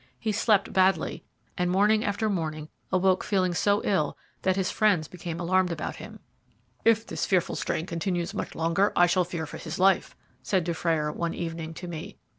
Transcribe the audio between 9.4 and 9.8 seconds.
for his